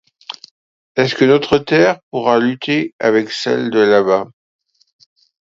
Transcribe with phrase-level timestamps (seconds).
[0.95, 4.29] Est-ce que notre terre pourra lutter avec celle de là-bas?